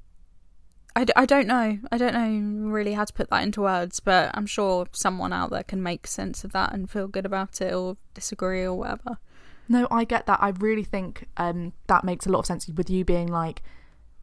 [0.96, 1.78] I, d- I don't know.
[1.90, 5.50] I don't know really how to put that into words, but I'm sure someone out
[5.50, 9.18] there can make sense of that and feel good about it or disagree or whatever.
[9.68, 10.40] No, I get that.
[10.40, 13.62] I really think um, that makes a lot of sense with you being like,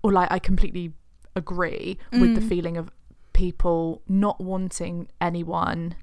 [0.02, 0.94] or like, I completely
[1.36, 2.89] agree with the feeling of
[3.34, 5.96] people not wanting anyone,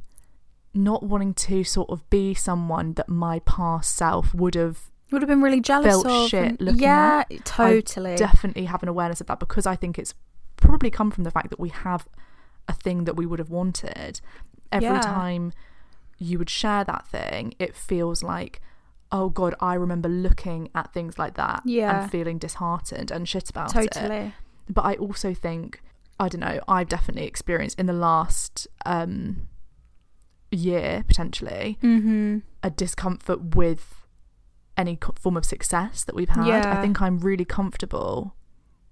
[0.75, 5.29] not wanting to sort of be someone that my past self would have Would have
[5.29, 6.29] been really jealous felt of.
[6.29, 7.45] shit and- looking yeah, at.
[7.45, 8.13] totally.
[8.13, 10.15] I definitely have an awareness of that because I think it's
[10.57, 12.07] probably come from the fact that we have
[12.69, 14.21] a thing that we would have wanted
[14.71, 15.01] every Yeah.
[15.01, 15.53] time
[16.19, 18.61] you would share that thing, it feels like,
[19.11, 22.03] oh God, I remember looking at things like that Yeah.
[22.03, 23.93] and feeling disheartened and shit about it.
[23.93, 24.35] Totally.
[24.69, 25.81] But I also think,
[26.21, 29.49] I don't know, I've definitely experienced in the last um,
[30.51, 32.39] year, potentially, Mm-hmm.
[32.63, 33.98] a discomfort with
[34.79, 36.47] any form of success that we've had.
[36.47, 36.79] Yeah.
[36.79, 38.35] I think I'm really comfortable,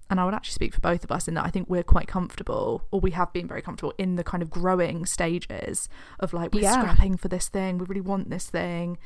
[0.09, 2.07] and I would actually speak for both of us in that I think we're quite
[2.07, 6.53] comfortable, or we have been very comfortable in the kind of growing stages of like
[6.53, 6.79] we're Yeah.
[6.79, 8.97] scrapping for this thing, we really want this thing.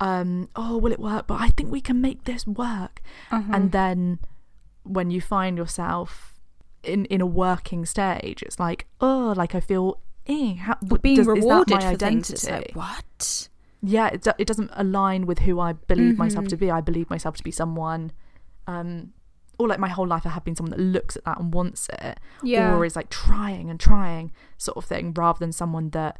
[0.00, 1.26] Um, oh, will it work?
[1.26, 3.00] But I think we can make this work.
[3.32, 3.50] Uh-huh.
[3.52, 4.20] And then
[4.84, 6.40] when you find yourself
[6.84, 9.98] in in a working stage, it's like oh, like I feel.
[10.30, 12.72] Eh, how, But being does- rewarded my for things, it's identity?
[12.74, 13.48] like, what?
[13.82, 16.50] Yeah it, do- it doesn't align with who i believe myself Mm-hmm.
[16.50, 18.10] to be i believe myself to be someone
[18.66, 19.12] um
[19.58, 21.88] or like my whole life i have been someone that looks at that and wants
[22.00, 22.74] it Yeah.
[22.76, 26.18] or is like trying and trying sort of thing rather than someone that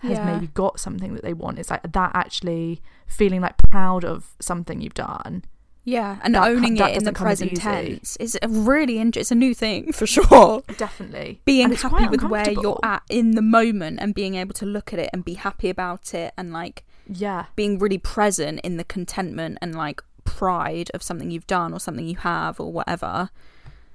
[0.00, 0.24] has Yeah.
[0.34, 4.80] maybe got something that they want it's like that actually feeling like proud of something
[4.80, 5.42] you've done
[5.88, 8.48] Yeah, and That owning that it in the doesn't come as present tense is a
[8.48, 10.62] really int- it's a new thing for sure.
[10.76, 14.92] definitely Being happy with where you're at in the moment and being able to look
[14.92, 18.84] at it and be happy about it and like yeah being really present in the
[18.84, 23.30] contentment and like pride of something you've done or something you have or whatever.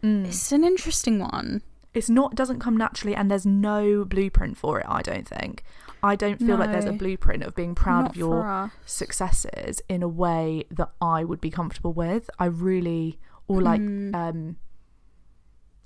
[0.01, 0.25] Mm.
[0.27, 1.61] It's an interesting one.
[1.93, 5.63] It's not doesn't come naturally and there's no blueprint for it i don't think.
[6.03, 8.41] I don't feel like there's a blueprint of being proud of your
[8.85, 12.27] successes in a way that i would be comfortable with.
[12.39, 14.15] I really or like Hmm.
[14.15, 14.55] um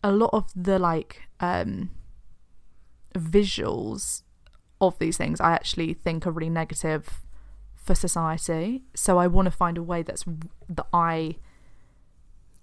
[0.04, 1.90] a lot of the like um
[3.14, 4.24] visuals
[4.82, 7.22] of these things i actually think are really negative
[7.76, 8.84] for society.
[8.96, 10.24] So i want to find a way that's
[10.70, 11.36] that i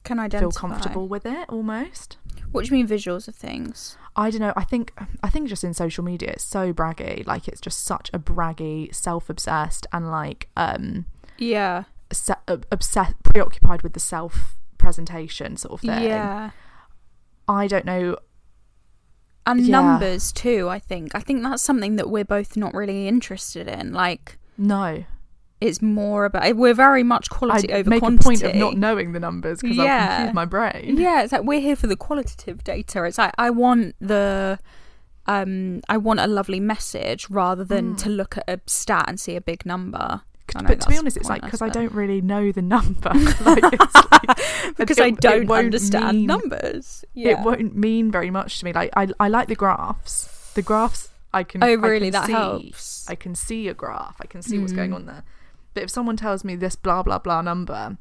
[0.05, 0.41] Can identify.
[0.41, 2.17] feel comfortable with it almost
[2.51, 3.97] What do you mean visuals of things?
[4.17, 4.53] I don't know.
[4.57, 7.27] I think I think just in social media, it's so braggy.
[7.27, 11.07] Like it's just such a braggy, self-obsessed, and like um,
[11.39, 11.85] Yeah.
[12.13, 16.03] se- obsessed, preoccupied with the self presentation sort of thing.
[16.03, 16.51] Yeah.
[17.49, 18.17] I don't know.
[19.47, 19.81] And Yeah.
[19.81, 21.15] numbers too, I think.
[21.15, 23.93] I think that's something that we're both not really interested in.
[23.93, 25.05] Like No,
[25.63, 28.23] it's more about we're very much quality I over make quantity.
[28.23, 29.85] a point of not knowing the numbers because Yeah.
[30.11, 30.97] I'll confuse my brain.
[30.99, 33.05] Yeah, it's like we're here for the qualitative data.
[33.05, 34.59] It's like I want the
[35.27, 39.37] um I want a lovely message rather than to look at a stat and see
[39.37, 40.23] a big number.
[40.55, 43.11] Know But to be honest, it's like because I don't really know the number.
[43.41, 47.05] like, like, because it- I don't understand mean- numbers.
[47.15, 48.73] It won't mean very much to me.
[48.75, 50.29] Like I, I like the graphs.
[50.55, 51.63] The graphs I can.
[51.65, 52.11] Oh, I really?
[52.11, 53.09] can That see, helps.
[53.09, 54.17] I can see a graph.
[54.21, 54.77] I can see what's Mm.
[54.77, 55.23] going on there.
[55.75, 57.97] But if someone tells me this blah blah blah number,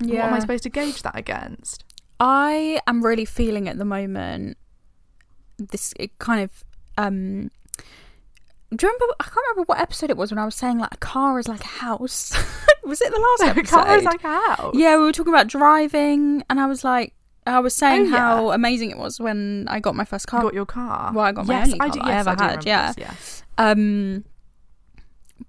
[0.00, 1.84] what am I supposed to gauge that against?
[2.20, 4.56] I am really feeling at the moment
[5.58, 6.64] this it kind of
[6.98, 7.50] um
[8.74, 10.94] do you remember I can't remember what episode it was when I was saying like
[10.94, 12.32] a car is like a house.
[12.84, 13.76] was it the last A episode?
[13.84, 14.74] car is like a house.
[14.74, 17.12] Yeah, we were talking about driving and I was like
[17.46, 18.16] I was saying Oh, yeah.
[18.16, 20.40] how amazing it was when I got my first car.
[20.40, 21.12] You got your car.
[21.12, 22.50] Well, I got my yes, only I car do, that I yes, ever do had,
[22.50, 22.86] remember yeah.
[22.92, 23.42] this, yes.
[23.58, 24.24] um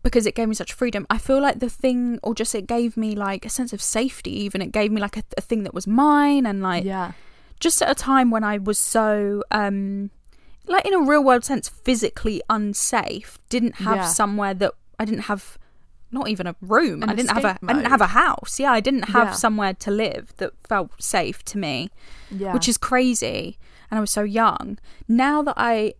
[0.03, 2.95] because it gave me such freedom i feel like the thing or just it gave
[2.97, 5.73] me like a sense of safety even it gave me like a, a thing that
[5.73, 7.13] was mine and like yeah.
[7.59, 10.09] just at a time when i was so um
[10.67, 14.05] like in a real world sense physically unsafe didn't have Yeah.
[14.07, 15.57] somewhere that i didn't have
[16.11, 18.59] not even a room An i didn't have a escape i didn't have a house
[18.59, 19.33] yeah i didn't have Yeah.
[19.33, 21.89] somewhere to live that felt safe to me
[22.29, 22.53] Yeah.
[22.53, 23.57] which is crazy
[23.89, 25.93] and i was so young now that i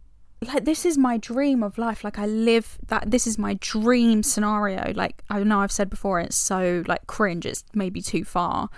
[0.43, 2.03] like this is my dream of life.
[2.03, 4.93] Like i live that this is my dream scenario.
[4.93, 7.45] Like i know i've said before it's so like cringe.
[7.45, 8.69] It's maybe too far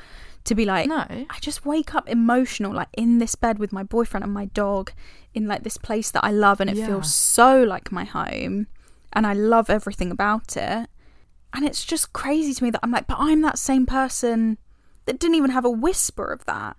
[0.45, 1.04] to be like No.
[1.10, 4.91] i just wake up emotional like in this bed with my boyfriend and my dog
[5.34, 6.86] in like this place that i love and it Yeah.
[6.86, 8.67] feels so like my home
[9.12, 10.88] and i love everything about it.
[11.51, 14.60] And it's just crazy to me that i'm like but i'm that same person
[15.06, 16.78] that didn't even have a whisper of that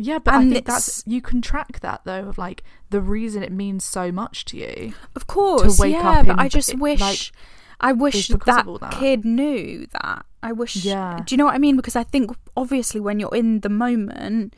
[0.00, 3.50] Yeah, but I think that's you can track that though of like the reason it
[3.50, 4.94] means so much to you.
[5.16, 7.32] Of course, wake yeah, up but I just it- wish, like,
[7.80, 8.44] I wish that,
[8.80, 8.92] that.
[8.92, 10.24] kid knew that.
[10.42, 10.76] I wish.
[10.76, 11.18] Yeah.
[11.26, 11.74] Do you know what I mean?
[11.74, 14.54] Because I think obviously when you're in the moment,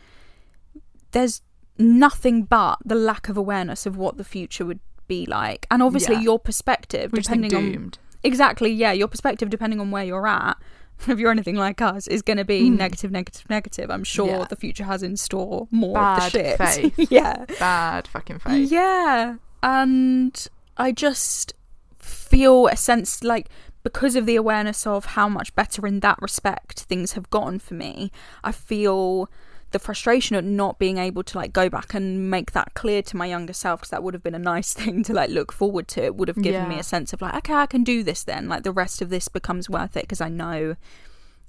[1.12, 1.40] there's
[1.78, 6.16] nothing but the lack of awareness of what the future would be like, and obviously
[6.16, 6.20] Yeah.
[6.20, 10.56] your perspective, depending on exactly, yeah, your perspective depending on where you're at.
[11.08, 12.76] If you're anything like us, is going to be hmm.
[12.76, 13.90] negative, negative, negative.
[13.90, 14.28] I'm sure.
[14.28, 14.44] Yeah.
[14.48, 16.92] the future has in store more Bad of the shit.
[17.10, 18.70] yeah, Bad fucking face.
[18.70, 21.54] yeah, and I just
[21.98, 23.48] feel a sense like
[23.82, 27.74] because of the awareness of how much better in that respect things have gotten for
[27.74, 28.12] me,
[28.44, 29.30] I feel
[29.72, 33.16] the frustration of not being able to like go back and make that clear to
[33.16, 35.86] my younger self because that would have been a nice thing to like look forward
[35.88, 36.02] to.
[36.04, 38.48] It would have given me a sense of like okay i can do this then.
[38.48, 40.76] Like the rest of this becomes worth it because i know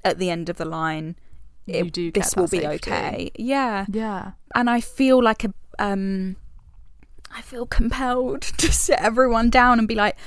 [0.04, 1.16] at the end of the line
[1.68, 1.82] it-
[2.14, 2.92] this will be safety.
[2.92, 3.32] okay.
[3.36, 3.86] yeah.
[3.90, 4.32] Yeah.
[4.56, 6.36] and I feel like a um
[7.34, 10.18] I feel compelled to sit everyone down and be like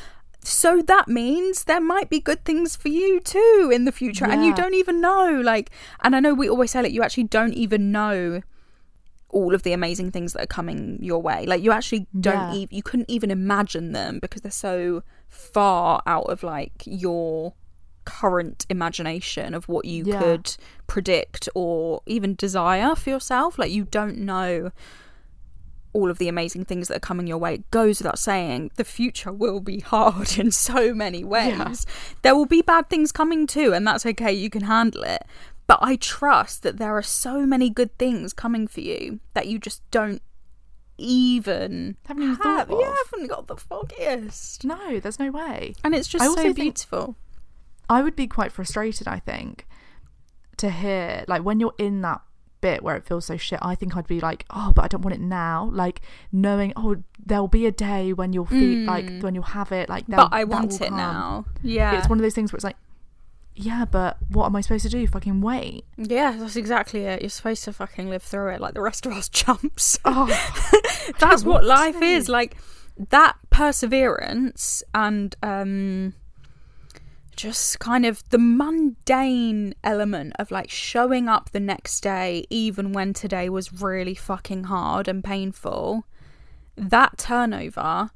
[0.46, 4.44] so that means there might be good things for you too in the future and
[4.44, 5.70] you don't even know like
[6.02, 8.42] and I know we always say like you actually don't even know
[9.30, 12.54] all of the amazing things that are coming your way like you actually don't Yeah.
[12.54, 17.54] e- you couldn't even imagine them because they're so far out of like your
[18.04, 20.18] current imagination of what you Yeah.
[20.20, 24.70] could predict or even desire for yourself like you don't know
[25.94, 27.54] all of the amazing things that are coming your way.
[27.54, 31.56] It goes without saying, the future will be hard in so many ways.
[31.56, 31.74] Yeah.
[32.22, 35.24] There will be bad things coming too, and that's okay, you can handle it.
[35.66, 39.58] But I trust that there are so many good things coming for you that you
[39.58, 40.20] just don't
[40.98, 42.70] even Haven't even thought have.
[42.70, 42.78] of.
[42.80, 44.64] You haven't got the foggiest.
[44.64, 45.74] No, there's no way.
[45.82, 47.16] And it's just so beautiful.
[47.88, 49.66] I would be quite frustrated, I think,
[50.58, 52.20] to hear like when you're in that
[52.64, 53.58] bit where it feels so shit.
[53.62, 55.68] I think I'd be like, oh, but I don't want it now.
[55.72, 56.00] Like
[56.32, 59.88] knowing, oh, there'll be a day when you'll feel like when you'll have it.
[59.88, 60.96] Like, But I want it come.
[60.96, 61.44] now.
[61.62, 61.98] Yeah.
[61.98, 62.76] It's one of those things where it's like,
[63.56, 65.06] yeah, but what am I supposed to do?
[65.06, 65.84] Fucking wait.
[65.96, 67.20] Yeah, that's exactly it.
[67.22, 69.98] You're supposed to fucking live through it like the rest of us chumps.
[70.04, 70.26] Oh,
[71.20, 72.56] that's what life is like
[73.10, 76.14] that perseverance and um
[77.36, 83.12] just kind of the mundane element of like showing up the next day even when
[83.12, 86.04] today was really fucking hard and painful
[86.76, 88.10] that turnover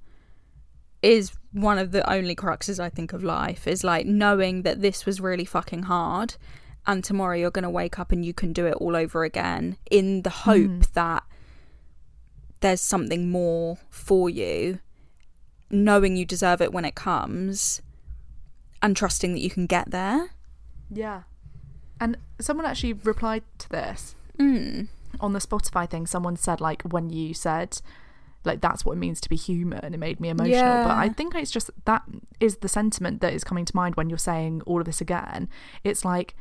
[1.03, 5.07] is one of the only cruxes I think of life is like knowing that this
[5.07, 6.35] was really fucking hard
[6.87, 9.77] and tomorrow you're going to wake up and you can do it all over again
[9.91, 10.93] in the hope mm.
[10.93, 11.25] that
[12.61, 14.81] there's something more for you
[15.71, 17.83] knowing you deserve it when it comes
[18.83, 20.31] and trusting that you can get there
[20.91, 21.25] yeah.
[22.01, 24.89] And someone actually replied to this mm.
[25.21, 26.07] on the Spotify thing.
[26.07, 27.81] Someone said like when you said
[28.45, 29.93] like that's what it means to be human.
[29.93, 30.85] It made me emotional.
[30.85, 32.05] But I think it's just that
[32.41, 35.51] is the sentiment that is coming to mind when you're saying all of this again.
[35.85, 36.35] It's like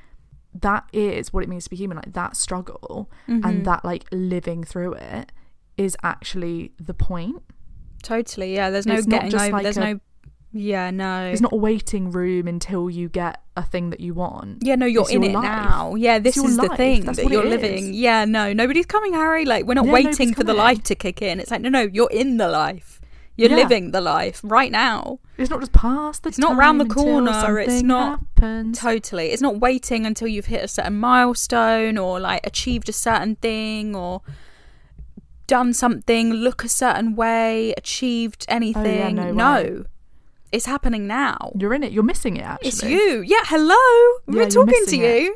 [0.53, 1.97] that is what it means to be human.
[1.97, 3.45] Like that struggle Mm-hmm.
[3.45, 5.31] and that like living through it
[5.75, 7.43] is actually the point.
[8.01, 9.99] totally yeah there's no It's getting just over like there's a- no
[10.57, 14.63] yeah no It's not a waiting room until you get a thing that you want.
[14.63, 15.43] yeah no you're It's in your it life.
[15.43, 17.91] now yeah this is the thing That's that you're living is.
[17.91, 21.21] yeah no nobody's coming harry like we're not Yeah, waiting for the life to kick
[21.21, 22.99] in it's like no no you're in the life
[23.35, 23.55] you're Yeah.
[23.57, 27.59] living the life right now It's not just past the It's not round the corner,
[27.59, 28.79] it's not- happens.
[28.79, 29.27] Totally.
[29.29, 33.95] It's not waiting until you've hit a certain milestone or like achieved a certain thing
[33.95, 34.21] or
[35.45, 39.19] done something, look a certain way, achieved oh, anything.
[39.19, 39.83] Oh, no way.
[40.51, 41.51] It's happening now.
[41.59, 41.91] You're in it.
[41.91, 42.43] You're missing it.
[42.43, 43.21] Actually, It's you.
[43.21, 43.75] Yeah, hello.
[44.27, 45.23] We're you're talking to it.
[45.23, 45.35] you.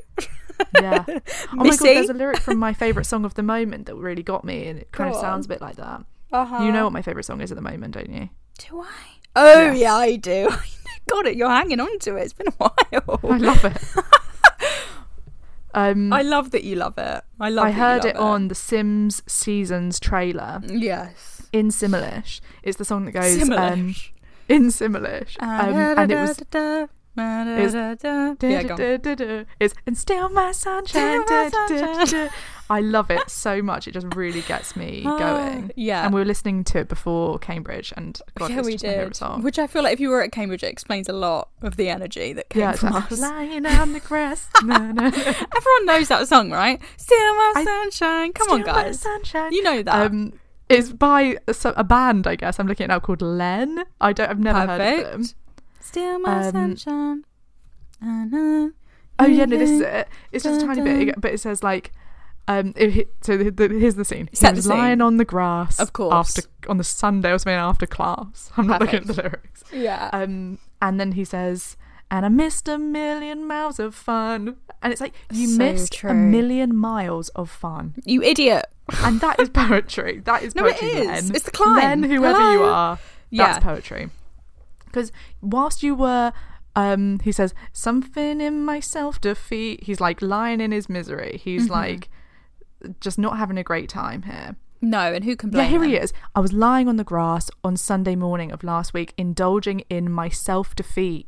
[0.79, 1.03] Yeah.
[1.53, 4.23] Oh my god, there's a lyric from my favorite song of the moment that really
[4.23, 6.05] got me, and it kind Go of sounds a bit like that.
[6.31, 6.63] Uh-huh.
[6.63, 8.29] You know what my favorite song is at the moment, don't you?
[8.59, 8.87] Do I?
[9.35, 9.77] Oh, Yes.
[9.79, 10.49] yeah, I do.
[11.09, 11.35] Got it.
[11.35, 12.21] You're hanging on to it.
[12.21, 13.19] It's been a while.
[13.23, 13.77] I love it.
[15.73, 17.23] um, I love that you love it.
[17.39, 21.41] I love I heard love it on the Sims Seasons trailer Yes.
[21.51, 22.41] in Simlish.
[22.63, 24.09] It's the song that goes um, Simlish.
[24.51, 26.41] In Simlish, um, and it was.
[27.17, 27.25] Is,
[28.41, 31.25] yeah, and still my sunshine.
[31.25, 32.29] Da, da, da,
[32.69, 33.85] I love it so much.
[33.89, 35.71] It just really gets me going.
[35.75, 36.05] yeah.
[36.05, 39.07] and we were listening to it before Cambridge, and God, yeah, we just my favourite
[39.09, 39.15] did.
[39.17, 39.43] song.
[39.43, 41.89] Which I feel like if you were at Cambridge, it explains a lot of the
[41.89, 43.19] energy that came yeah, from like, us.
[43.19, 44.47] lying on the grass.
[44.63, 45.05] no, no.
[45.05, 46.79] Everyone knows that song, right?
[46.95, 48.31] Still my I- sunshine.
[48.31, 49.01] Come on, guys.
[49.01, 49.51] sunshine.
[49.51, 50.11] You know that.
[50.11, 50.33] Um,
[50.71, 52.59] it's by a, a band, I guess.
[52.59, 53.83] I'm looking at it now called Len.
[53.99, 54.29] I don't.
[54.29, 55.21] I've never heard of them.
[55.21, 55.35] Perfect.
[55.79, 57.23] Still my Um, sunshine.
[59.19, 60.07] Oh yeah, no, this is it.
[60.31, 61.91] It's just a tiny bit, but it says like,
[62.47, 64.29] um, it, so the, the, here's the scene.
[64.33, 66.13] Set he was lying on the grass, Of course.
[66.37, 68.51] after on the Sunday or something after class.
[68.57, 69.63] I'm not looking at the lyrics.
[69.71, 70.09] Yeah.
[70.13, 71.77] Um, and then he says,
[72.11, 76.13] "And I missed a million miles of fun," and it's like you So missed a
[76.13, 78.65] million miles of fun, you idiot.
[79.03, 80.19] and that is poetry.
[80.25, 80.89] That is No, it poetry.
[80.99, 81.07] is.
[81.07, 81.35] Len.
[81.35, 82.01] It's the climb.
[82.01, 82.73] Len, whoever you Hello?
[82.73, 83.45] are, Yeah.
[83.53, 84.09] that's poetry.
[84.85, 85.11] Because
[85.41, 86.33] whilst you were,
[86.75, 89.83] um, he says something in my self defeat.
[89.85, 91.39] He's like lying in his misery.
[91.43, 91.71] He's Mm-hmm.
[91.73, 92.09] like
[92.99, 94.55] just not having a great time here.
[94.81, 96.11] No, and who can Yeah, blame here he is.
[96.35, 100.27] I was lying on the grass on Sunday morning of last week, indulging in my
[100.29, 101.27] self defeat.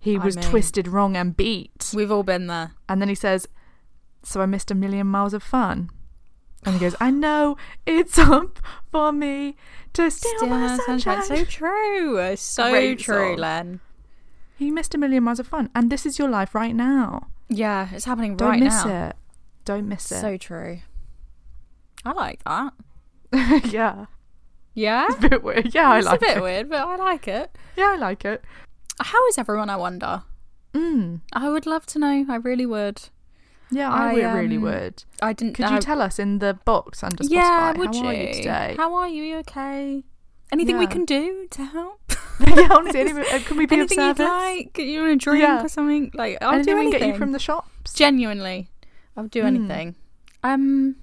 [0.00, 1.92] He I was mean- twisted, wrong, and beat.
[1.94, 2.72] We've all been there.
[2.88, 3.46] And then he says,
[4.24, 5.90] So I missed a million miles of fun.
[6.64, 8.58] And he goes, I know it's up
[8.90, 9.56] for me
[9.94, 11.22] to steal my sunshine.
[11.24, 12.36] So true.
[12.36, 13.36] So Great true, song.
[13.36, 13.80] Len.
[14.58, 15.70] You missed a million miles of fun.
[15.74, 17.28] And this is your life right now.
[17.48, 18.82] Yeah, it's happening Don't right now.
[18.82, 19.16] Don't miss it.
[19.64, 20.20] Don't miss it.
[20.20, 20.80] So true.
[22.04, 22.72] I like that.
[23.72, 24.06] yeah.
[24.74, 25.06] Yeah?
[25.10, 25.74] It's a bit weird.
[25.74, 26.24] Yeah, I it's like it.
[26.24, 26.42] It's a bit it.
[26.42, 27.56] weird, but I like it.
[27.76, 28.44] Yeah, I like it.
[29.00, 30.22] How is everyone, I wonder?
[30.74, 31.20] Mm.
[31.32, 32.26] I would love to know.
[32.28, 33.02] I really would.
[33.72, 35.04] Yeah, I, I, would, really um, would.
[35.22, 37.30] I didn't Could I- you tell us in the box under Spotify?
[37.30, 38.08] Yeah, would how you?
[38.08, 38.74] are you today?
[38.76, 39.22] How are you?
[39.22, 40.04] You okay?
[40.52, 42.00] Anything we can do to help?
[42.40, 44.28] yeah, honestly, any, uh, can we be anything of you'd service?
[44.28, 44.78] like?
[44.78, 45.64] You want a drink Yeah.
[45.64, 46.10] or something?
[46.14, 46.98] Like I'll anything do anything.
[47.00, 47.92] get you from the shops?
[47.94, 48.68] Genuinely,
[49.16, 49.46] I'll do Hmm.
[49.46, 49.94] anything.
[50.42, 50.96] Um,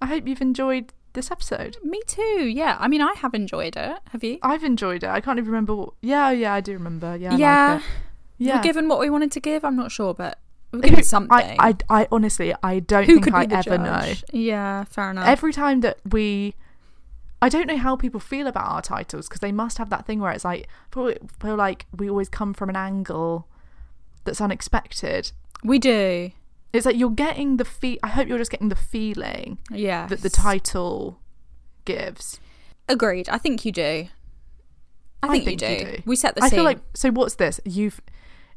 [0.00, 1.76] I hope you've enjoyed this episode.
[1.82, 2.46] me too.
[2.46, 3.98] Yeah, I mean, I have enjoyed it.
[4.10, 4.38] Have you?
[4.42, 5.08] I've enjoyed it.
[5.08, 5.74] I can't even remember.
[5.74, 7.16] What, yeah, yeah, I do remember.
[7.16, 7.74] Yeah, yeah.
[7.74, 7.82] like
[8.38, 8.56] yeah.
[8.56, 9.64] We're given what we wanted to give.
[9.64, 10.38] I'm not sure, but
[10.72, 11.56] we're given something.
[11.58, 14.24] I, I, I honestly, I don't Who think I ever judge?
[14.32, 15.26] Yeah, fair enough.
[15.26, 16.54] Every time that we,
[17.40, 20.20] I don't know how people feel about our titles because they must have that thing
[20.20, 23.46] where it's like feel, feel like we always come from an angle
[24.24, 25.32] that's unexpected.
[25.62, 26.30] we do.
[26.74, 27.98] It's like you're getting the feel.
[28.02, 30.06] I hope you're just getting the feeling Yeah.
[30.08, 31.20] that the title
[31.84, 32.40] gives.
[32.88, 33.28] Agreed.
[33.28, 34.08] I think you do.
[35.22, 36.02] I think, you, do.
[36.04, 36.58] We set the I scene.
[36.58, 37.10] feel like so.
[37.10, 37.58] What's this?
[37.64, 37.98] You've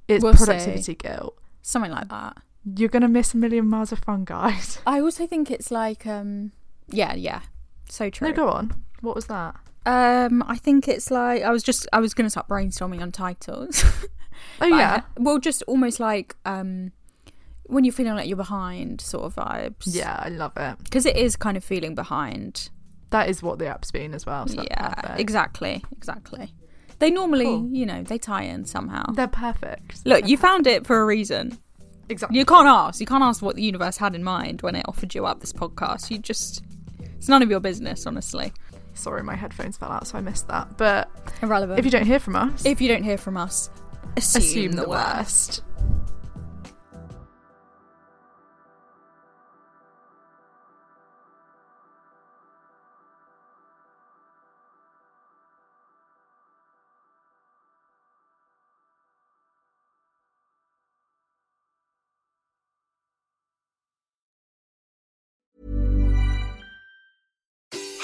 [0.10, 0.46] it's We'll see.
[0.46, 1.38] productivity guilt.
[1.62, 2.38] something like that.
[2.76, 4.80] You're gonna miss a million miles of fun, guys.
[4.88, 6.52] I also think it's like um
[6.90, 7.42] yeah, yeah.
[7.88, 8.28] So true.
[8.30, 8.74] No, go on.
[9.00, 9.56] What was that?
[9.86, 13.12] Um I think it's like I was just I was going to start brainstorming on
[13.14, 13.84] titles.
[14.62, 16.92] Oh But I- yeah, well just almost like um
[17.68, 19.84] when you're feeling like you're behind sort of vibes.
[19.86, 20.78] yeah, I love it.
[20.84, 22.70] Because it is kind of feeling behind.
[23.12, 24.48] That is what the app's been as well.
[24.48, 25.20] So yeah, perfect.
[25.20, 25.84] exactly.
[25.96, 26.54] Exactly.
[27.00, 27.70] They normally, Cool.
[27.72, 29.12] you know, they tie in somehow.
[29.14, 30.06] They're perfect.
[30.06, 31.58] Look, you found it for a reason.
[32.10, 32.40] Exactly.
[32.40, 33.00] You can't ask.
[33.00, 35.54] You can't ask what the universe had in mind when it offered you up this
[35.54, 36.10] podcast.
[36.10, 36.64] You just
[37.18, 38.52] it's none of your business, honestly.
[38.94, 40.78] Sorry, my headphones fell out, so I missed that.
[40.78, 41.10] But
[41.44, 41.78] Irrelevant.
[41.80, 43.70] if you don't hear from us, if you don't hear from us,
[44.16, 45.62] assume, assume the, the worst.
[45.62, 45.64] worst.